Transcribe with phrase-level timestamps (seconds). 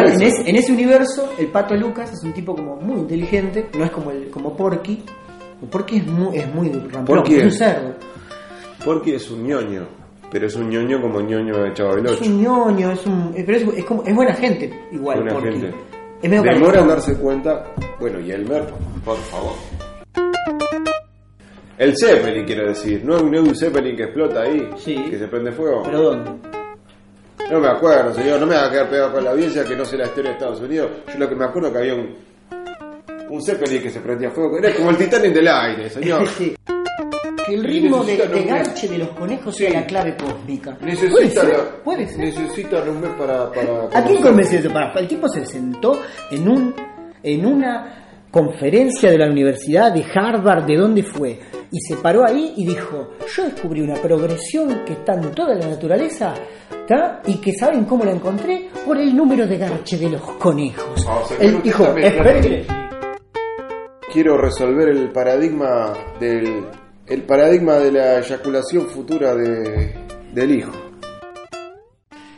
[0.00, 3.68] Igual en, es- en ese universo, el pato Lucas es un tipo como muy inteligente,
[3.76, 5.02] no es como el como Porky.
[5.70, 7.94] Porky es muy, es muy ramplón, Porky es un es- cerdo.
[8.84, 9.86] Porque es un ñoño.
[10.30, 13.32] Pero es un ñoño como ñoño de Chavo del Es un ñoño, es un.
[13.36, 15.50] eh, Pero es, es como, es buena gente, igual, Buena Porky.
[15.60, 15.74] gente.
[16.22, 17.64] Es medio Demora en darse cuenta.
[18.00, 18.64] Bueno, y Elmer,
[19.04, 19.52] por favor.
[21.78, 23.02] El Zeppelin, quiero decir.
[23.04, 24.68] ¿No, no hay un Zeppelin que explota ahí?
[24.76, 24.94] Sí.
[25.10, 25.82] Que se prende fuego.
[25.84, 26.30] ¿Pero dónde?
[27.50, 28.40] No me acuerdo, señor.
[28.40, 30.36] No me va a quedar pegado con la audiencia que no sé la historia de
[30.36, 30.90] Estados Unidos.
[31.12, 32.32] Yo lo que me acuerdo es que había un.
[33.30, 34.58] Un Zeppelin que se prendía fuego.
[34.58, 36.26] Era como el Titanic del aire, señor.
[36.36, 36.54] Sí.
[37.44, 40.78] Que el ritmo de, de garche de los conejos sea la clave cósmica.
[40.80, 41.48] Necesitan,
[41.82, 42.18] puede ser.
[42.18, 43.50] necesitan un mes para.
[43.50, 44.72] para ¿A quién convenció eso?
[44.72, 46.00] Para, el tipo se sentó
[46.30, 46.74] en un
[47.22, 51.38] en una conferencia de la Universidad de Harvard, ¿de dónde fue?
[51.70, 55.68] Y se paró ahí y dijo, yo descubrí una progresión que está en toda la
[55.68, 56.34] naturaleza,
[57.26, 61.06] y que saben cómo la encontré por el número de garche de los conejos.
[61.08, 62.40] Ah, espere claro.
[62.40, 62.66] que le-
[64.12, 66.64] quiero resolver el paradigma del
[67.06, 69.94] el paradigma de la eyaculación futura de,
[70.32, 70.72] del hijo.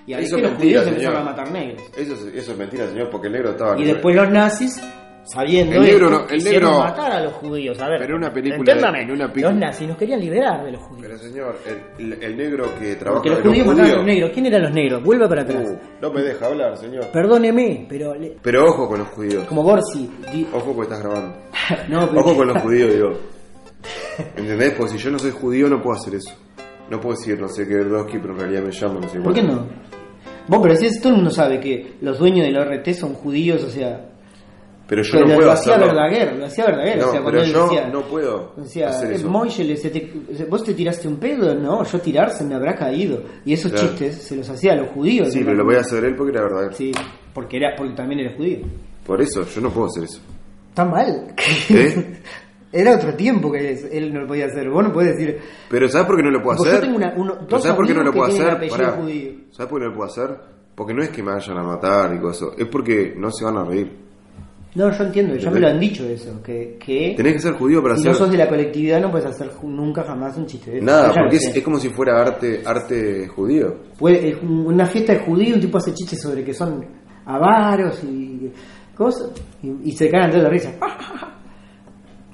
[0.06, 1.83] Y ahí Eso que es los mentira, judíos empezaron a matar negros.
[1.97, 4.83] Eso es, eso es mentira, señor, porque el negro estaba Y después los nazis,
[5.25, 7.80] sabiendo El negro esto, no- el negro- matar a los judíos.
[7.80, 10.64] A ver, Pero en una película de- en una pic- los nazis nos querían liberar
[10.64, 11.06] de los judíos.
[11.06, 11.56] Pero señor,
[11.98, 14.31] el, el- el negro que trabaja Porque los judíos mataron a los negros.
[14.34, 15.03] ¿Quién eran los negros?
[15.03, 15.69] Vuelva para atrás.
[15.69, 17.06] Uh, no me deja hablar, señor.
[17.12, 19.44] Perdóneme, pero le- Pero ojo con los judíos.
[19.44, 20.11] como Borsi.
[20.33, 21.36] di- Ojo porque estás grabando.
[21.88, 23.11] no, pero- Ojo con los judíos, digo.
[24.36, 24.72] ¿Entendés?
[24.77, 26.34] Porque si yo no soy judío no puedo hacer eso.
[26.91, 29.33] No puedo decir, no sé qué Erdowski, pero en realidad me llamo, no sé ¿Por
[29.33, 29.66] qué no?
[30.47, 33.62] Vos, pero si es- todo el mundo sabe que los dueños del ORT son judíos,
[33.64, 34.11] o sea.
[34.87, 35.95] Pero yo pero no lo, puedo hacía hacerlo.
[35.95, 36.99] Verdaguer, lo hacía Verdaguer.
[36.99, 40.47] No, o sea, cuando pero él yo decía, no puedo decía, hacer "Eh, eso.
[40.49, 43.23] Vos te tiraste un pedo, no, yo tirarse me habrá caído.
[43.45, 43.89] Y esos Claro.
[43.89, 45.33] chistes se los hacía a los judíos.
[45.33, 46.73] Sí, pero lo voy a hacer él porque era verdad.
[46.75, 46.93] Sí,
[47.33, 48.59] porque, era, porque también era judío.
[49.07, 50.21] Por eso, yo no puedo hacer eso.
[50.69, 51.35] Está mal.
[51.71, 52.21] ¿Eh?
[52.77, 54.69] Era otro tiempo que él, no lo podía hacer.
[54.69, 55.39] Vos no podés decir.
[55.71, 56.75] Pero ¿sabes por qué no lo puedo hacer?
[56.75, 58.69] yo tengo una- uno- ¿Pero dos ¿Sabes por qué no lo puedo hacer?
[58.69, 58.97] Pará.
[59.53, 60.37] ¿Sabes por qué no lo puedo hacer?
[60.75, 62.49] Porque no es que me vayan a matar y cosas.
[62.59, 63.97] Es porque no se van a reír.
[64.75, 66.43] No, yo entiendo, ya me lo han dicho eso.
[66.43, 68.12] Que, que Tenés que ser judío para si hacer.
[68.12, 70.87] no sos de la colectividad no puedes hacer nunca jamás un chiste de eso.
[70.87, 73.77] Nada, porque es, como si fuera arte arte judío.
[73.97, 76.85] Puede- una fiesta de judío, un tipo hace chistes sobre que son
[77.25, 78.51] avaros y
[78.97, 79.31] cosas.
[79.62, 80.73] Y, y se cagan de la risa.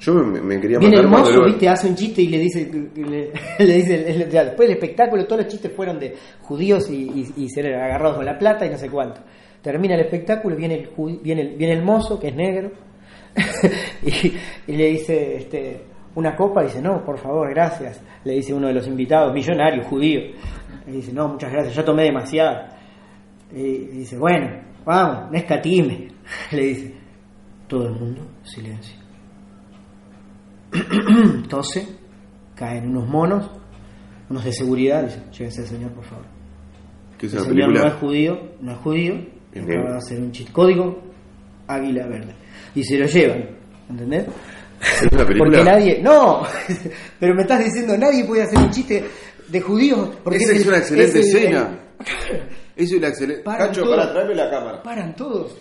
[0.00, 3.32] Yo me, me quería Viene el mozo, viste, hace un chiste y le dice, le,
[3.58, 6.94] le dice después del espectáculo, todos los chistes fueron de judíos y,
[7.36, 9.20] y, y ser agarrados con la plata y no sé cuánto.
[9.62, 10.90] Termina el espectáculo, viene el,
[11.22, 12.70] viene el, viene el mozo, que es negro,
[14.02, 15.84] y, y le dice, este,
[16.14, 18.02] una copa, dice, no, por favor, gracias.
[18.24, 20.20] Le dice uno de los invitados, millonario, judío.
[20.86, 22.66] Le dice, no, muchas gracias, yo tomé demasiado.
[23.52, 26.08] Y, dice, bueno, vamos, no escatime.
[26.52, 26.94] Le dice,
[27.68, 28.98] todo el mundo, silencio.
[31.48, 31.86] tose,
[32.54, 33.50] caen unos monos,
[34.28, 36.26] unos de seguridad, dice, llévese señor, por favor.
[37.18, 37.90] ¿Qué El señor no es película?
[38.00, 39.14] judío, no es judío,
[39.52, 39.70] Bien.
[39.70, 40.52] acaba de hacer un chiste.
[40.52, 41.02] Código
[41.66, 42.34] águila verde.
[42.74, 43.48] Y se lo llevan,
[43.88, 44.26] ¿entendés?
[44.80, 45.50] ¿Es una película?
[45.50, 46.42] Porque nadie, no,
[47.20, 49.04] pero me estás diciendo, nadie puede hacer un chiste
[49.48, 50.10] de judíos.
[50.24, 51.78] Porque Esa es el- una excelente es el- escena.
[52.76, 53.42] Eso es la excelente.
[53.42, 53.96] Paran Cacho, todos.
[53.96, 54.82] para traerme la cámara.
[54.82, 55.56] Paran todos.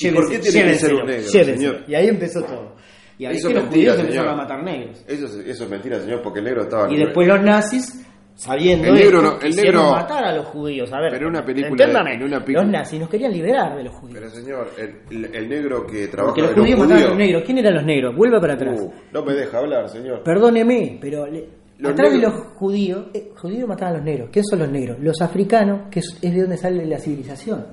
[0.00, 1.84] ¿Y por qué tiene que ser un negro, señor?
[1.88, 2.74] Y ahí empezó todo.
[3.18, 4.28] Y ahí Eso que es los mentira, judíos empezaron señor.
[4.28, 5.04] a matar negros.
[5.06, 6.92] Eso es, eso es mentira, señor, porque el negro estaba.
[6.92, 8.03] Y después los nazis,
[8.34, 10.92] sabiendo El negro esto, no- el negro- matar a los judíos.
[10.92, 13.94] A ver, Pero una película- en una pic- los nazis nos querían liberar de los
[13.94, 14.18] judíos.
[14.20, 17.42] Pero señor, el, el- el negro que trabaja los con judíos mataron a los negros.
[17.46, 18.16] ¿Quién eran los negros?
[18.16, 18.80] Vuelva para atrás.
[18.80, 20.22] Uh, no me deja hablar, señor.
[20.22, 24.28] Perdóneme, pero le- Los atrás de negros- los judíos, eh, judíos mataban a los negros.
[24.32, 24.98] ¿Qué son los negros?
[25.00, 27.64] Los africanos, que es, es de donde sale la civilización.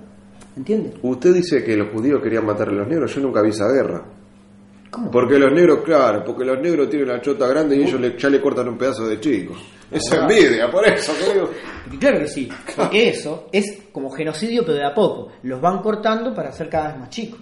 [0.58, 0.94] ¿Entiendes?
[1.02, 3.16] Usted dice que los judíos querían matar a los negros.
[3.16, 4.04] Yo nunca vi esa guerra.
[4.91, 5.09] ¿Cómo?
[5.09, 8.29] Porque los negros, claro, porque los negros tienen la chota grande y ellos le- ya
[8.29, 9.56] le cortan un pedazo de chico.
[9.90, 11.50] Es envidia, por eso, creo.
[11.84, 15.31] Porque claro que sí, porque eso es como genocidio, pero de a poco.
[15.44, 17.40] Los van cortando para ser cada vez más chicos.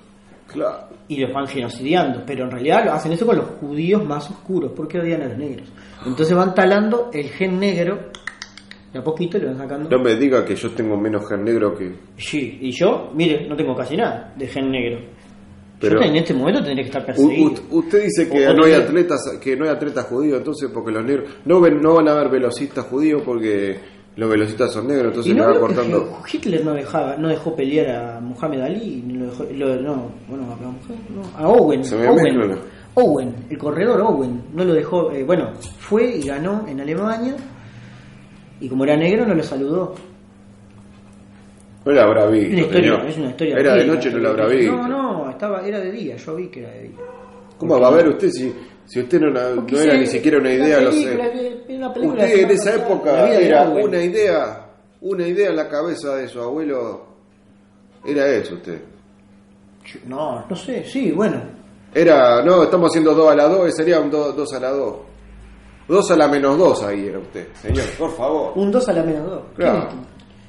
[0.48, 0.90] Claro.
[1.08, 4.72] Y los van genocidiando, pero en realidad lo hacen eso con los judíos más oscuros,
[4.76, 5.70] porque odian a los negros.
[6.06, 8.10] Entonces van talando el gen negro,
[8.94, 9.90] de a poquito le van sacando.
[9.90, 11.94] No me diga que yo tengo menos gen negro que.
[12.18, 15.00] Sí, y yo, mire, no tengo casi nada de gen negro.
[15.80, 17.54] Pero- en este momento tendría que estar perseguido.
[17.72, 21.30] usted dice que no hay atletas, que no hay atletas judíos, entonces porque los negros
[21.46, 23.78] no ven, no van a haber velocistas judíos porque
[24.18, 26.18] los velocistas son negros, entonces y no va cortando.
[26.32, 30.58] Hitler no dejaba, no dejó pelear a Muhammad Ali, dejó, lo- no, bueno, a,
[31.14, 32.56] no, a Owen, Se me Owen.
[32.96, 37.36] Owen, el corredor Owen, no lo dejó, eh, bueno, fue y ganó en Alemania
[38.60, 39.96] y como era negro no lo saludó.
[41.90, 43.10] No la habrá visto, una historia, señor.
[43.10, 43.56] es una historia.
[43.58, 44.76] Era de noche, no la habrá visto.
[44.76, 46.98] No, no, estaba, era de día, yo vi que era de día.
[47.58, 48.54] ¿Cómo va a ver usted si,
[48.86, 50.92] si usted no, la- no era ni siquiera una idea?
[50.92, 51.18] Sé.
[51.70, 54.70] una película Usted en esa época era una idea,
[55.02, 57.08] una idea en la cabeza de su abuelo.
[58.06, 58.82] Era eso usted.
[60.06, 61.42] No, no sé, sí, bueno.
[61.94, 64.96] Era, no, estamos haciendo 2 a la 2, sería un 2 a la 2.
[65.88, 68.54] 2 a la menos 2 ahí era usted, señor, por favor.
[68.56, 69.42] Un 2 a la menos 2.
[69.56, 69.90] Claro.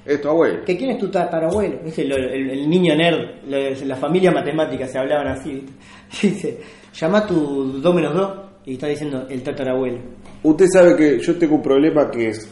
[0.05, 0.65] Es tu abuelo.
[0.65, 1.81] ¿Que ¿Quién es tu tatarabuelo?
[1.85, 3.45] Lo- el, el niño nerd,
[3.85, 5.53] la familia matemática se hablaban así.
[5.53, 5.73] ¿viste?
[6.29, 6.61] Dice,
[6.95, 9.99] llama tu 2 menos 2 y está diciendo el tatarabuelo.
[10.43, 12.49] Usted sabe que yo tengo un problema que es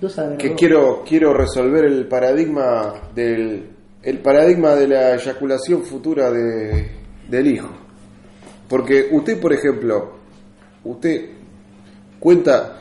[0.00, 0.58] 2 a la menos que 2.
[0.58, 3.64] quiero quiero resolver el paradigma del
[4.02, 6.88] el paradigma de la eyaculación futura de,
[7.28, 7.68] del hijo.
[8.68, 10.12] Porque usted, por ejemplo,
[10.84, 11.30] usted
[12.20, 12.74] cuenta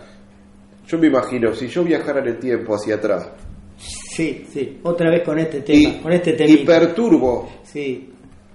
[0.87, 3.29] yo me imagino si yo viajara en el tiempo hacia atrás
[3.77, 4.79] Sí, sí.
[4.83, 5.77] Otra vez con este tema.
[5.77, 6.35] y, con este y
[6.65, 6.65] tema.
[6.65, 8.09] perturbo Sí.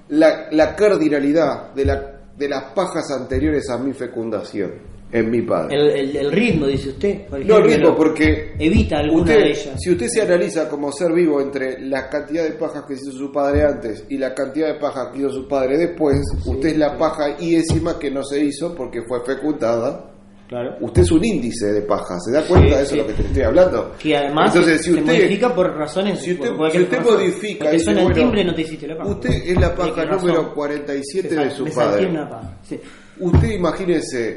[0.08, 4.73] la, la cardinalidad de, la, de las pajas anteriores a mi fecundación
[5.12, 5.76] en mi padre.
[5.76, 7.26] El, el- el ritmo, dice usted.
[7.29, 9.75] por no ejemplo, ritmo, porque Evita alguna usted, de ellas.
[9.78, 13.31] si usted se analiza como ser vivo entre la cantidad de pajas que hizo su
[13.31, 16.96] padre antes y la cantidad de pajas que hizo su padre después, usted es la
[16.99, 20.08] paja iésima que no se hizo porque fue fecundada.
[20.52, 20.76] Claro.
[20.81, 22.96] Usted es un índice de pajas, ¿se da cuenta Sí, de eso sí.
[22.96, 23.93] de lo que te estoy hablando?
[23.99, 26.20] Que además Entonces, si se usted, modifica por razones.
[26.20, 27.14] si usted, si usted razón.
[27.14, 29.10] modifica, dice, suena el bueno, timbre no te hiciste la paja.
[29.10, 32.06] usted es la ¿De paja número 47 Me de su padre.
[32.06, 32.58] una paja.
[32.62, 32.78] Sí.
[33.19, 34.34] Usted imagínese,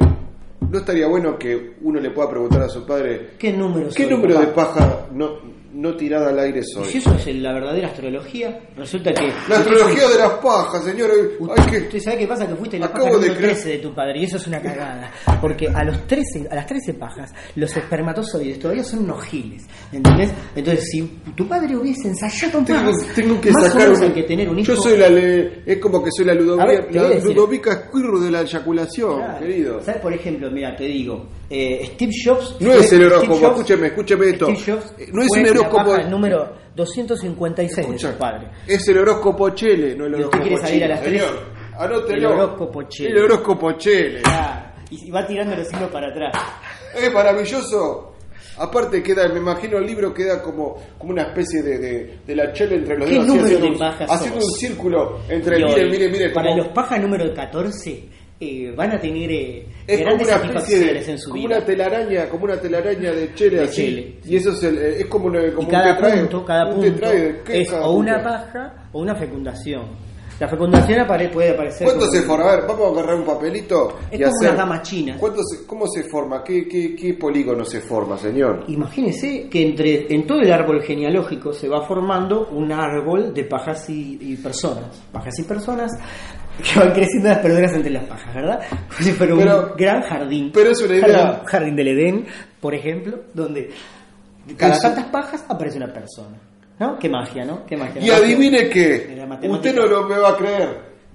[0.71, 4.39] ¿no estaría bueno que uno le pueda preguntar a su padre ¿Qué número qué número
[4.39, 5.39] de paja no,
[5.75, 6.97] no tirada al aire Y si soy?
[6.97, 9.27] eso es la verdadera astrología, resulta que.
[9.49, 11.17] La astrología de las pajas, señores.
[11.57, 11.77] Hay que...
[11.79, 12.47] ¿Usted sabe qué pasa?
[12.47, 14.47] Que fuiste la Acabo paja de número creer- 13 de tu padre y eso es
[14.47, 15.11] una cagada.
[15.41, 19.63] Porque a los 13, a las 13 pajas, los espermatozoides todavía son unos giles.
[19.91, 20.31] ¿Entendés?
[20.55, 21.01] Entonces, si
[21.35, 24.73] tu padre hubiese ensayado Tengo, más, tengo que más sacar un- que tener un hijo.
[24.73, 28.31] Yo soy la le- es como que soy la Ludovica, ver, la Ludovica Squirrel de
[28.31, 29.39] la eyaculación, Claro.
[29.39, 29.81] querido.
[29.83, 30.01] ¿Sabes?
[30.01, 32.55] Por ejemplo, mira, te digo, eh, Steve Jobs.
[32.59, 34.45] No es el horóscopo, escúcheme, escúcheme esto.
[34.55, 35.95] Steve Jobs Eh, No es un la horóscopo.
[35.97, 38.47] paja número 256 de Escucha, su padre.
[38.67, 41.55] Es el horóscopo Chele, no el ¿Y usted horóscopo quiere salir a las señor.
[41.77, 42.17] Anótelo.
[42.17, 43.09] El horóscopo Chele.
[43.09, 44.21] El horóscopo Chele.
[44.25, 46.33] Ah, y va tirando los signos para atrás.
[46.95, 48.11] Es maravilloso.
[48.57, 52.53] Aparte queda, me imagino el libro queda como, como una especie de, de, de la
[52.53, 56.09] chela entre los ¿Qué dedos, número haciendo, de un, haciendo un círculo entre, mire, mire,
[56.09, 58.09] mire, Para como, los pajas número 14
[58.39, 61.41] eh, van a tener eh, es como grandes una especie satisfacciones de, en su como
[61.47, 61.55] vida.
[61.57, 65.27] una telaraña, como una telaraña de chele De así, y eso es el, es como,
[65.27, 67.93] una, como y un cada tetraed, punto, cada un punto tetraed, ¿qué es cada o
[67.93, 70.05] una paja o una fecundación.
[70.37, 71.87] La fecundación apare- puede aparecer.
[71.87, 72.51] ¿Cuánto como- se forma?
[72.51, 74.49] A ver, vamos a agarrar un papelito Es y como hacer.
[74.49, 75.15] una dama china.
[75.17, 76.43] ¿Cuánto se- ¿Cómo se forma?
[76.43, 78.65] ¿Qué, qué, qué polígono se forma, señor?
[78.67, 83.89] Imagínese que entre en todo el árbol genealógico se va formando un árbol de pajas
[83.89, 85.01] y, y personas.
[85.09, 85.91] Pajas y personas
[86.63, 88.59] que van creciendo las personas entre las pajas, ¿verdad?
[88.69, 90.51] Como si fuera Pero- un gran jardín.
[90.53, 92.25] pero es una idea- Jardín, jardín del Edén,
[92.59, 93.69] por ejemplo, donde
[94.57, 96.37] cada tantas pajas aparece una persona.
[96.79, 96.99] ¿No?
[96.99, 97.65] Qué magia, ¿no?
[97.65, 98.01] Qué magia.
[98.01, 99.17] Y adivine que
[99.49, 100.69] usted no lo me va a creer,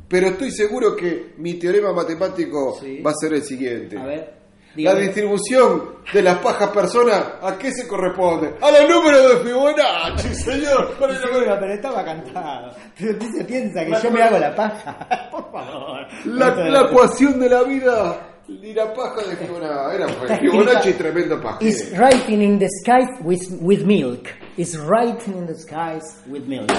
[0.08, 3.02] pero estoy seguro que mi teorema matemático Sí.
[3.02, 3.98] va a ser el siguiente.
[3.98, 4.39] A ver,
[4.76, 8.54] La distribución de las pajas personas, ¿a qué se corresponde?
[8.60, 10.92] A los números de Fibonacci, señor.
[10.98, 12.72] Para Sí, pero estaba cantado.
[12.98, 15.28] Pero usted se piensa que La- yo me hago la paja.
[15.30, 16.06] Por favor.
[16.26, 19.94] La, la ecuación de la vida y la paja de Fibonacci.
[19.96, 21.58] Era Está Fibonacci tremendo paja.
[21.60, 24.28] Is writing in the skies with, with milk.
[24.56, 26.70] Is writing in the skies with milk.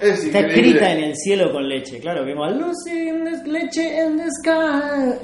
[0.00, 0.68] Es Está increíble.
[0.68, 4.30] escrita en el cielo con leche, claro que como Lucy in the leche in the
[4.30, 5.14] sky.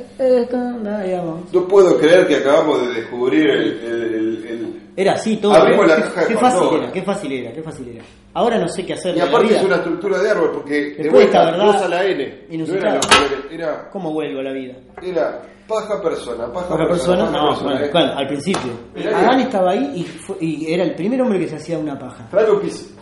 [0.83, 1.52] diamonds".
[1.52, 5.54] No puedo creer que acabamos de descubrir el, el- el- el- Era así todo.
[5.54, 5.88] Abrimos ¿eh?
[5.88, 6.82] la Qué- caja de qué fácil Pandora.
[6.84, 8.04] era, qué fácil era, qué fácil era.
[8.34, 9.14] Ahora no sé qué hacer.
[9.14, 9.56] Y la aparte vida.
[9.58, 12.38] es una estructura de árbol, porque Después vuelta, verdad dos a la N.
[12.50, 13.00] No era,
[13.50, 14.75] era, ¿Cómo vuelvo a la vida?
[15.02, 17.90] era paja persona, paja, Otra persona, paja no, persona, bueno, eh.
[17.90, 18.72] claro, al principio.
[19.14, 22.28] Adán estaba ahí y, fue- y era el primer hombre que se hacía una paja.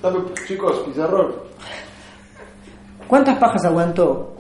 [0.03, 1.35] Dame, chicos, pizarrón.
[3.09, 4.37] ¿Cuántas pajas aguantó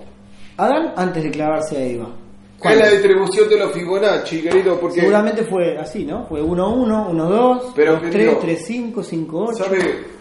[0.57, 2.09] Adán antes de clavarse a Eva?
[2.63, 6.27] Es la distribución de los Fibonacci, querido, porque Seguramente fue así, ¿no?
[6.27, 9.65] Fue 1, 1, 1, 2, Pero, 2, 3, querido, 3, 5, 5, 8.
[9.65, 9.79] sabe,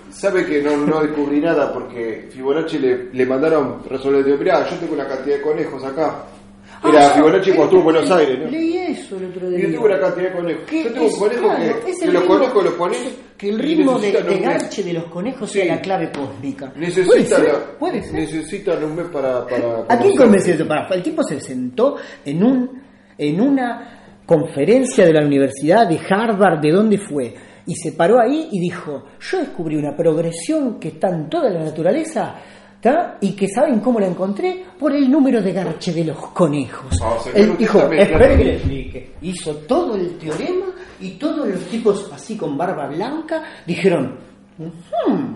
[0.09, 4.23] sabe que no, no descubrí nada porque Fibonacci le, le mandaron resolver.
[4.23, 6.23] Digo, mirá, yo tengo una cantidad de conejos acá.
[6.83, 8.45] Era Fibonacci cuando estuvo en Buenos Aires, ¿no?
[8.45, 9.59] Ah, Leí eso el otro día.
[9.59, 10.63] yo tengo una cantidad de conejos.
[10.69, 11.13] ¿Qué Yo tengo es?
[11.13, 12.97] un conejo Claro, que, que los conejos los pones.
[13.37, 15.59] Que el ritmo de, de garche de los conejos Sí.
[15.59, 16.71] sea la clave cósmica.
[16.71, 17.43] ¿Puede Necesitan,
[17.79, 18.13] ¿Puede ser?
[18.13, 19.45] necesitan un mes para.
[19.45, 20.67] para ¿A quién convenció?
[20.67, 21.95] Pará, El tipo se sentó
[22.25, 22.81] en un
[23.17, 27.33] en una conferencia de la Universidad de Harvard, ¿de dónde fue?
[27.65, 31.63] y se paró ahí y dijo, yo descubrí una progresión que está en toda la
[31.65, 32.33] naturaleza
[32.81, 33.17] ¿tá?
[33.21, 36.97] y que saben cómo la encontré por el número de garche de los conejos.
[37.01, 38.37] Ah, o sea, Él usted dijo, también, espere claro.
[38.37, 39.11] que le explique.
[39.21, 40.65] Hizo todo el teorema
[41.01, 44.17] y todos los tipos así con barba blanca dijeron,
[44.57, 45.33] "Hmm,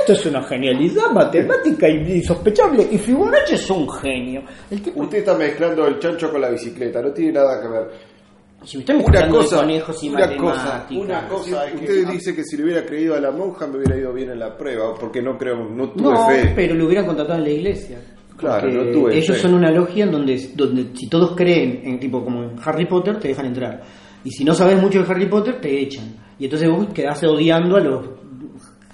[0.00, 4.42] esto es una genialidad matemática insospechable y Fibonacci es un genio.
[4.70, 8.15] El tipo, Usted está mezclando el chancho con la bicicleta, no tiene nada que ver.
[8.64, 11.66] Si usted me está Una de cosa, conejos y una cosa, una cosa.
[11.66, 14.12] es que- Usted dice que si le hubiera creído a la monja me hubiera ido
[14.12, 16.52] bien en la prueba, porque no creo, no tuve No, fe.
[16.54, 17.98] pero lo hubieran contratado en la iglesia.
[18.36, 19.42] Claro, no tuve Ellos fe.
[19.42, 23.18] son una logia en donde, donde si todos creen en tipo como en Harry Potter,
[23.18, 23.82] te dejan entrar.
[24.24, 26.14] Y si no sabes mucho de Harry Potter, te echan.
[26.38, 28.06] Y entonces vos quedás odiando a los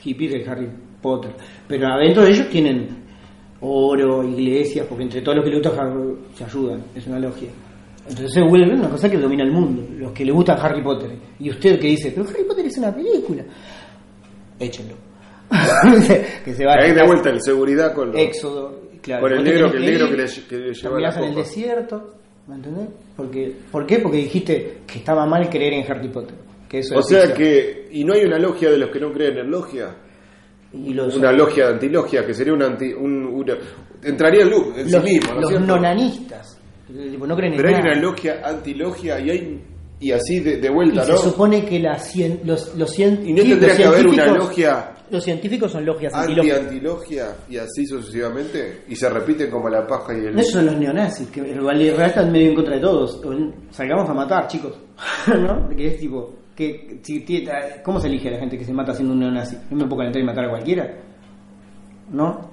[0.00, 0.68] hippies de Harry
[1.00, 1.32] Potter.
[1.66, 3.02] Pero adentro de ellos tienen
[3.60, 6.84] oro, iglesias, porque entre todos los que Harry se ayudan.
[6.94, 7.48] Es una logia.
[8.08, 9.86] Entonces se vuelve una cosa que domina el mundo.
[9.96, 11.10] Los que le gusta Harry Potter.
[11.38, 13.44] Y usted que dice, pero Harry Potter es una película.
[14.58, 14.94] Échenlo.
[16.44, 16.82] que se vaya.
[16.84, 19.22] Ahí de vuelta en seguridad con los- Éxodo, claro.
[19.22, 21.34] Con el negro, que el negro ir, que le- que le lleva la en el
[21.34, 22.14] desierto,
[22.48, 22.88] ¿me entendés?
[23.16, 23.98] Porque, ¿Por qué?
[23.98, 26.34] Porque dijiste que estaba mal creer en Harry Potter.
[26.68, 27.38] Que eso O sea ficción.
[27.38, 29.94] que, y no hay una logia de los que no creen en logia,
[30.72, 33.58] Y los, una logia de antilogia, que sería una anti, un, una-
[34.02, 36.58] entraría en, en sí los, mismo, ¿no los nonanistas.
[37.10, 37.92] Tipo, no creen en Pero hay nada.
[37.92, 39.60] una logia antilogia y hay
[40.00, 41.16] y así de, de vuelta, Y ¿no?
[41.16, 44.38] se supone que la cien- los, los, cien- Y no tendría que haber una científicos-
[44.38, 46.60] logia Los científicos son logias anti antilógicas.
[46.60, 50.76] antilogia y así sucesivamente y se repiten como la paja y el Esos son los
[50.76, 53.20] neonazis, que en realidad están medio en contra de todos.
[53.70, 54.74] Salgamos a matar, chicos.
[55.28, 55.68] ¿No?
[55.68, 57.00] Que es tipo, que,
[57.84, 59.56] ¿cómo se elige a la gente que se mata siendo un neonazi?
[59.70, 60.94] ¿No me puedo calentar y matar a cualquiera?
[62.10, 62.51] ¿No?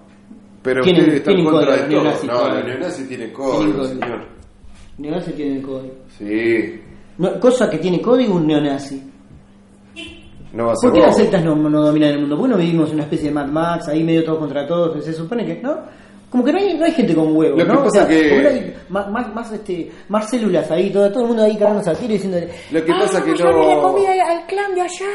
[0.61, 2.03] Pero Tienen- ustedes están tienen contra código, de todo.
[2.03, 4.25] neonazis, No, los neonazis tienen Tienen código, señor.
[4.97, 5.93] Neonazi tiene el código.
[6.17, 6.81] Sí.
[7.17, 9.01] No, cosa que tiene código un neonazi.
[10.51, 12.35] No va a ser ¿Por qué las sectas no, no dominan el mundo?
[12.37, 15.03] ¿Por qué no vivimos en una especie de Mad Max, ahí medio todos contra todos?
[15.05, 15.77] Se supone que, ¿no?
[16.29, 17.83] Como que no hay, no hay gente con huevos, que ¿no?
[17.86, 21.12] O sea, que- ¿por qué no hay más, más, más, este, más células ahí, todo,
[21.12, 22.38] todo el mundo ahí cagándose al tiro y diciendo
[22.71, 25.05] Lo que pasa que llevarle no- la comida al clan de allá.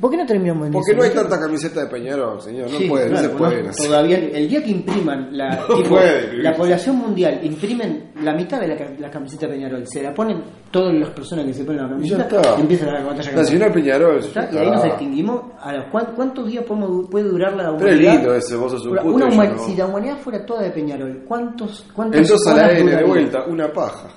[0.00, 0.98] ¿Por qué no terminamos en Porque eso?
[0.98, 2.70] no hay tanta camiseta de Peñarol, señor.
[2.70, 3.62] No Sí, puede, no se puede.
[3.64, 6.56] no, todavía el día que impriman la, No tipo, puede, la Luis.
[6.58, 11.10] población mundial imprimen la mitad de la, la camiseta Peñarol se la ponen todas las
[11.10, 13.32] personas que se ponen la camiseta y empieza la batalla.
[13.32, 14.20] Nacional Peñarol.
[14.52, 15.42] Y ahí nos extinguimos.
[15.60, 18.12] A los, ¿cuán- ¿Cuántos días podemos, puede durar la Pero es humanidad?
[18.14, 19.58] lindo ese, vos sos un puto una.
[19.58, 23.04] Si la humanidad fuera toda de Peñarol, ¿cuántos, cuántas El 2 a la N de
[23.04, 24.08] vuelta, una paja.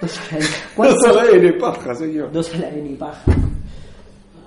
[0.00, 0.46] Dos a la N.
[0.46, 2.32] 2 ¿Cuántos- a la N, paja, señor.
[2.32, 3.22] Dos a la N y paja.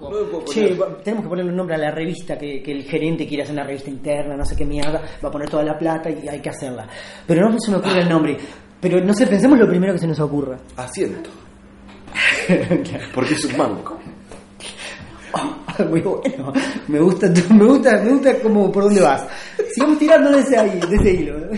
[0.01, 3.43] No Che, tenemos que ponerle un nombre a la revista que, que el gerente quiere
[3.43, 6.25] hacer una revista interna, no sé qué mierda, va a poner toda la plata y
[6.25, 6.87] hay que hacerla.
[7.27, 8.37] Pero no se me ocurre el nombre.
[8.79, 10.57] Pero no sé, pensemos lo primero que se nos ocurra.
[10.77, 11.29] Asiento.
[13.13, 13.99] Porque es un banco.
[15.89, 16.53] Muy bueno.
[16.87, 19.23] Me gusta, me gusta, me gusta como por dónde vas.
[19.71, 21.35] Sigamos tirando de ese, ahí, de ese hilo.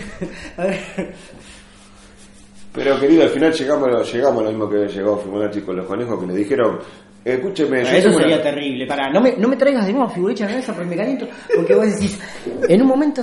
[2.74, 6.18] Pero querido, al final llegamos, llegamos a lo mismo que llegó Fibonacci con los conejos
[6.18, 6.78] que le dijeron,
[7.24, 8.86] escúcheme, yo Eso una- sería terrible.
[8.86, 11.26] Pará, no me, no me traigas de nuevo figuritas en esa porque me caliento.
[11.54, 12.18] Porque vos decís,
[12.68, 13.22] en un momento,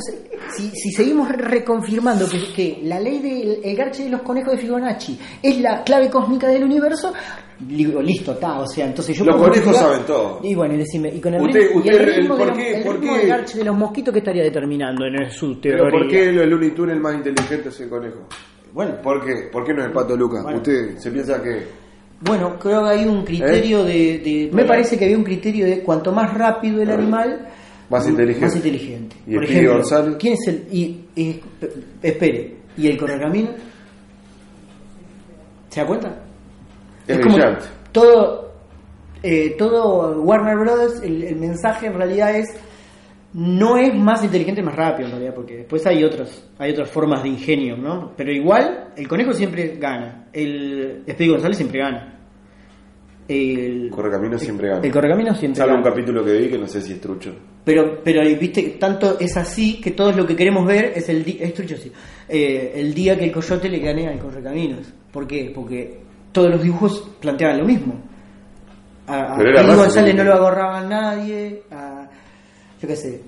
[0.56, 4.54] si, si seguimos re- reconfirmando que, que la ley del el garche de los conejos
[4.54, 7.14] de Fibonacci es la clave cósmica del universo,
[7.60, 8.60] digo, listo, está.
[8.60, 9.26] O sea, entonces yo.
[9.26, 10.40] Los conejos saben todo.
[10.44, 12.40] Y bueno, y decime, y con el Usted- ritmo, y usted, el el- ritmo, de
[12.40, 13.28] ¿por los- qué- el ritmo qué?
[13.28, 15.84] garche de los mosquitos que estaría determinando en su teoría.
[15.84, 18.28] Pero ¿por qué los Looney Tunes el más inteligente es el conejo?
[18.72, 19.50] Bueno, ¿Por qué?
[19.52, 20.44] ¿Por qué no es el pato Lucas?
[20.44, 20.58] Bueno.
[20.60, 21.89] Usted se piensa que...
[22.22, 25.82] Bueno, creo que hay un criterio de, de- Me parece que había un criterio de
[25.82, 27.48] cuanto más rápido el animal,
[27.90, 28.46] Más inteligente.
[28.46, 29.16] Más inteligente.
[29.26, 30.16] ¿Y el Por ejemplo, González?
[30.20, 30.68] ¿quién es el.
[30.72, 31.42] Y, y-
[32.04, 33.50] espere, ¿y el correcamino?
[35.70, 36.16] ¿Se da cuenta?
[37.08, 37.66] Es como brillante.
[37.92, 38.52] todo,
[39.24, 42.48] eh, todo Warner Brothers, el, el mensaje en realidad es.
[43.34, 47.22] No es más inteligente, más rápido en realidad, porque después hay otras, hay otras formas
[47.22, 48.12] de ingenio, ¿no?
[48.18, 50.26] Pero igual, el conejo siempre gana.
[50.34, 52.16] El Speedy González siempre gana.
[53.28, 54.82] El, Correcamino siempre gana.
[54.84, 55.96] el correcamino siempre Salvo un gana.
[55.96, 57.32] capítulo que vi que no sé si es trucho.
[57.64, 61.54] Pero, pero viste, tanto es así que todos lo que queremos ver es el, es
[61.54, 61.92] trucho, sí.
[62.28, 64.92] Eh, el día que el coyote le gane al correcaminos.
[65.12, 65.52] ¿Por qué?
[65.54, 66.00] Porque
[66.32, 68.02] todos los dibujos planteaban lo mismo.
[69.06, 71.62] A, a González no lo agarraba nadie.
[71.70, 71.99] A,
[72.82, 73.22] yo qué sé.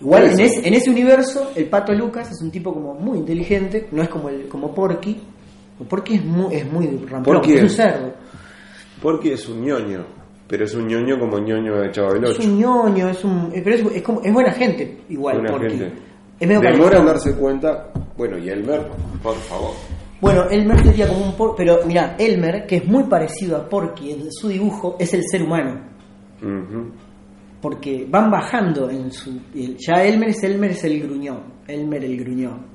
[0.00, 3.88] Igual en, es- en ese universo, el pato Lucas es un tipo como muy inteligente,
[3.90, 5.20] no es como el como Porky.
[5.88, 8.12] Porky es muy, es muy ramplón, Porky es un cerdo.
[9.00, 10.04] Porque es un ñoño.
[10.48, 12.48] Pero es un ñoño como ñoño de Chavo del Es 8.
[12.48, 13.50] un ñoño, es un.
[13.52, 15.68] Pero es, es como, es buena gente, igual, Buena Porky.
[15.78, 15.92] gente.
[16.40, 17.92] Es medio Demora en darse cuenta.
[18.16, 18.88] Bueno, y Elmer,
[19.22, 19.72] por favor.
[20.20, 21.54] Bueno, Elmer sería como un por...
[21.54, 25.42] Pero mira, Elmer, que es muy parecido a Porky en su dibujo, es el ser
[25.42, 25.80] humano.
[26.42, 26.90] Ujú.
[27.60, 29.40] Porque van bajando en su.
[29.54, 31.42] Ya Elmer es Elmer es el gruñón.
[31.66, 32.66] Elmer el gruñón.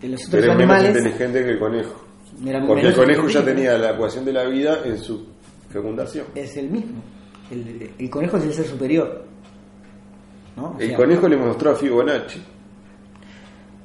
[0.00, 0.96] De los otros Pero es menos animales.
[0.98, 2.04] inteligente que el conejo.
[2.46, 5.26] era Porque el conejo ya tenía la ecuación de la vida en su
[5.70, 6.26] fecundación.
[6.34, 7.02] Es el mismo.
[7.50, 9.24] El, el conejo es el ser superior.
[10.56, 10.72] ¿no?
[10.76, 12.40] O El sea, conejo le mostró a Fibonacci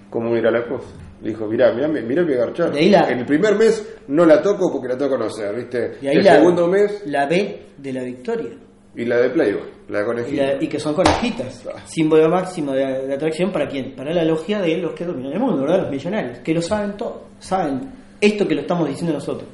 [0.09, 0.87] cómo era la cosa.
[1.21, 2.73] Le dijo, mirá, mirá, mirá mi garchar.
[2.75, 5.97] La- En el primer mes no la toco porque la tengo que conocer, ¿viste?
[6.01, 8.49] Y ahí el la, segundo mes la B de la victoria.
[8.95, 10.43] Y la de Playboy, la de Y, conejita.
[10.45, 11.65] la- y que son conejitas.
[11.67, 11.79] Ah.
[11.85, 13.93] Símbolo máximo de, de atracción para quién?
[13.95, 15.81] Para la logia de los que dominan el mundo, ¿verdad?
[15.83, 16.39] Los millonarios.
[16.39, 17.27] Que lo saben todo.
[17.39, 17.81] Saben
[18.19, 19.47] esto que lo estamos diciendo nosotros.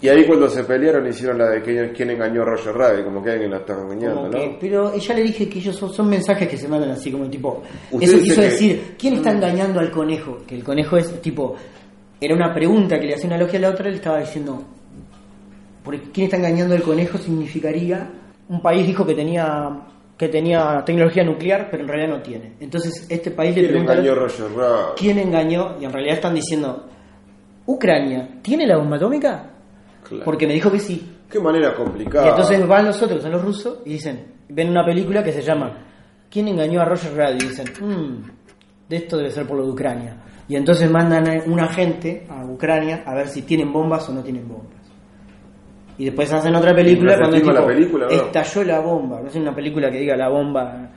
[0.00, 3.22] Y ahí cuando se pelearon hicieron la de quién, quién engañó a Roger Rabbit, como
[3.22, 4.30] que alguien la está engañando, ¿no?
[4.32, 7.30] que- pero ya le dije que ellos son, son mensajes que se mandan así como
[7.30, 7.62] tipo
[8.00, 11.54] eso quiso que- decir quién está engañando al conejo que el conejo es tipo
[12.20, 14.60] era una pregunta que le hacía una logia a la otra le estaba diciendo
[15.84, 18.10] porque quién está engañando al conejo significaría
[18.48, 19.70] un país dijo que tenía
[20.16, 23.92] que tenía tecnología nuclear pero en realidad no tiene entonces este país le ¿Quién pregunta
[23.94, 24.46] engañó Roger
[24.96, 26.86] quién engañó y en realidad están diciendo
[27.66, 29.48] Ucrania tiene la bomba atómica
[30.08, 30.24] Claro.
[30.24, 32.26] porque me dijo que sí Qué manera complicada.
[32.26, 35.40] y entonces van los otros, son los rusos, y dicen, ven una película que se
[35.40, 35.72] llama
[36.30, 37.42] ¿Quién engañó a Roger Rabbit?
[37.42, 38.28] Y dicen, "Mm,
[38.88, 40.16] de esto debe ser por lo de Ucrania.
[40.48, 44.22] Y entonces mandan a un agente a Ucrania a ver si tienen bombas o no
[44.22, 44.81] tienen bombas.
[45.98, 48.10] Y después hacen otra película ¿Y cuando tipo, la película, no?
[48.12, 49.20] estalló la bomba.
[49.20, 50.90] No es una película que diga la bomba.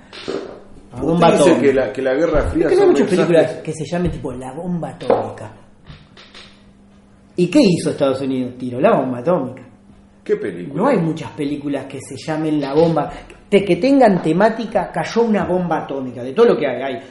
[0.93, 1.61] La bomba atómica.
[1.61, 3.85] que la, que la Guerra Fría Es que no hay muchas mensajes- películas que se
[3.85, 5.51] llamen tipo la bomba atómica.
[7.37, 8.53] ¿Y qué hizo Estados Unidos?
[8.57, 9.63] Tiró la bomba atómica.
[10.23, 10.81] ¿Qué película?
[10.81, 13.11] No hay muchas películas que se llamen la bomba,
[13.51, 16.81] de que tengan temática, cayó una bomba atómica, de todo lo que hay.
[16.81, 17.01] Hay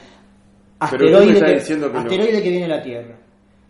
[0.81, 1.87] asteroide, que, que no.
[1.99, 3.17] asteroide que viene a la Tierra,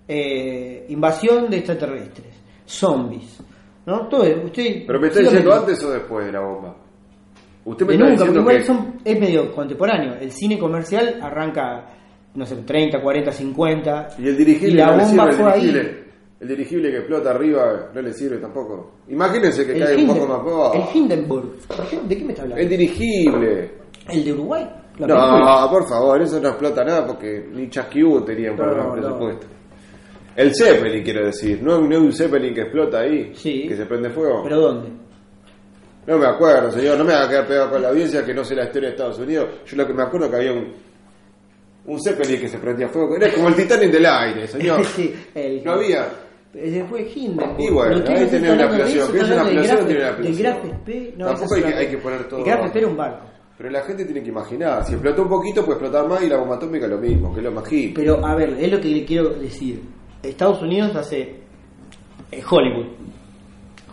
[0.08, 3.38] eh, invasión de extraterrestres, zombies,
[3.86, 4.06] ¿no?
[4.08, 6.76] Todo, usted, ¿Pero me está diciendo antes o después de la bomba?
[7.66, 8.64] Usted me está nunca, diciendo igual que...
[8.64, 10.14] son- es medio contemporáneo.
[10.20, 11.86] El cine comercial arranca,
[12.34, 14.08] no sé, 30, 40, 50.
[14.18, 15.60] Y el dirigible la no le bomba sirve, fue el ahí.
[15.66, 16.04] dirigible.
[16.40, 18.90] El dirigible que explota arriba no le sirve tampoco.
[19.08, 20.74] Imagínense que El, cae un poco más abajo.
[20.74, 21.56] el Hindenburg.
[21.68, 22.62] ¿Por qué- ¿De qué me está hablando?
[22.62, 23.70] El dirigible.
[24.10, 24.62] El de Uruguay.
[24.98, 25.62] la película.
[25.64, 29.38] No, por favor, eso no explota nada porque ni Chasquibú tenían para No, un no.
[30.36, 31.62] El Zeppelin, quiero decir.
[31.62, 33.32] ¿No, no un Zeppelin que explota ahí?
[33.34, 33.66] Sí.
[33.68, 34.42] Que se prende fuego.
[34.42, 34.88] ¿Pero dónde?
[36.06, 36.98] No me acuerdo, señor.
[36.98, 39.18] No me haga quedar pegado con la audiencia que no sé la historia de Estados
[39.18, 39.48] Unidos.
[39.66, 40.72] Yo lo que me acuerdo que había un,
[41.86, 43.16] un Zeppelin que se prendía fuego.
[43.16, 44.84] Era como el Titanic del aire, señor.
[44.96, 46.08] Sí, el- No había.
[46.52, 47.56] Ese fue Hindenburg.
[47.60, 49.76] Y bueno, ahí tenés una eso, ¿Qué es una ampliación?
[49.78, 50.42] Graf- Tiene una ampliación.
[50.42, 51.14] Graf SP.
[51.16, 52.64] No, Tampoco hay es que- hay que poner todo El Graf.
[52.66, 53.26] SP era un barco.
[53.56, 54.84] Pero la gente tiene que imaginar.
[54.84, 57.44] Si explotó un poquito, puede explotar más y la bomba atómica lo mismo, que es
[57.44, 57.92] lo más hip.
[57.96, 59.80] Pero, a ver, es lo que le quiero decir.
[60.30, 61.40] Estados Unidos hace.
[62.30, 62.86] eh, Hollywood.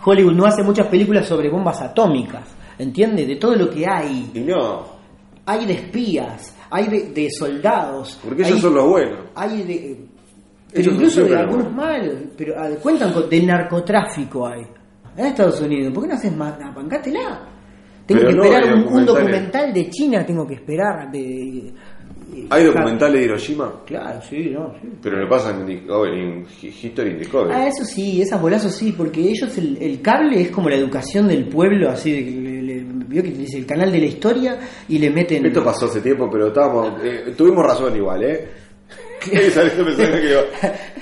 [0.03, 2.43] Hollywood no hace muchas películas sobre bombas atómicas.
[2.77, 3.25] ¿Entiende?
[3.25, 4.31] De todo lo que hay.
[4.33, 4.85] Y no,
[5.45, 8.19] Hay de espías, hay de, de soldados.
[8.23, 9.19] porque hay- ellos son los buenos.
[9.35, 9.97] hay de
[10.73, 14.61] pero Ellos incluso de algunos lo malos pero ah, cuentan con del narcotráfico hay
[15.17, 17.41] en Estados Unidos ¿por qué no haces más nah, bancátela
[18.05, 21.73] tengo Pero que no, esperar hay un, un documental de China tengo que esperar de
[22.49, 24.87] Hay documentales de Hiroshima, claro sí no sí.
[25.01, 27.53] pero lo pasan en, en History Discovery.
[27.53, 31.27] Ah, eso sí, esas bolazos sí, porque ellos, el, el cable es como la educación
[31.27, 34.59] del pueblo, así de que le, le- vio que dice el canal de la historia
[34.87, 35.45] y le meten.
[35.45, 38.47] Esto pasó hace tiempo, pero estábamos, eh, tuvimos razón igual, ¿eh?
[39.31, 40.37] El mensaje que.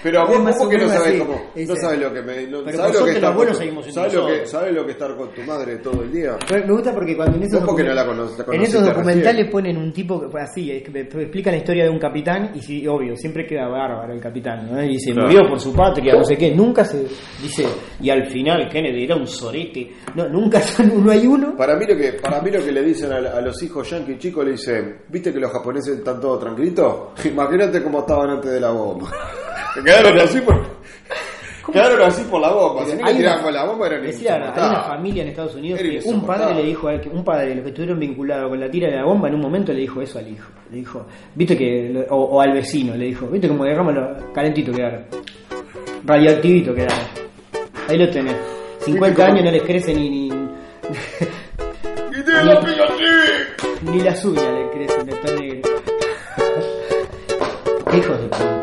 [0.03, 2.77] Pero vos, vos o que no sabes cómo, no sabes lo que me, no, Pero
[2.77, 5.29] sabes lo que estar con buenos tu- sabes lo que, sabes lo que estar con
[5.33, 6.37] tu madre todo el día.
[6.47, 8.11] Pero Me gusta porque cuando en esos, porque no la la
[8.55, 9.49] en documentales recién.
[9.51, 13.15] ponen un tipo que fue así, explica la historia de un capitán y sí, obvio,
[13.15, 14.83] siempre queda bárbaro el capitán, ¿no?
[14.83, 15.27] Y dice, Claro.
[15.27, 17.03] murió por su patria, no sé qué, nunca se
[17.41, 17.65] dice,
[18.01, 21.55] y al final Kennedy era un sorete, no, nunca son uno hay uno.
[21.57, 24.17] Para mí lo que, para mí lo que le dicen a, a los hijos yanquis
[24.17, 27.09] chicos le dicen, ¿viste que los japoneses están todos tranquilitos?
[27.25, 29.11] Imagínate cómo estaban antes de la bomba.
[29.85, 30.59] Quedaron así por,
[31.71, 32.85] quedaron así por la bomba.
[32.85, 35.55] Si no le tiraban una- con la bomba eran Decía, hay una familia en Estados
[35.55, 37.69] Unidos Era que un padre le dijo, a él que- un padre de los que
[37.69, 40.27] estuvieron vinculados con la tira de la bomba, en un momento le dijo eso al
[40.27, 40.49] hijo.
[40.71, 45.05] Le dijo, viste que, o, o al vecino, le dijo, viste como dejámoslo calentito quedaron.
[46.05, 46.97] Radioactivito quedaron.
[47.87, 48.35] Ahí lo tenés.
[48.85, 49.27] 50 cómo?
[49.33, 53.83] años no les crece ni, ni, ¡Y tiene la pica así!
[53.83, 54.98] ni las uñas le crecen,
[57.89, 57.91] están negros.
[57.91, 58.58] Qué hijos de puta.